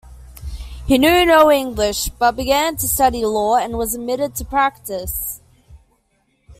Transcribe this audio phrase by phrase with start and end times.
[0.87, 5.39] He knew no English, but began to study law and was admitted to practice.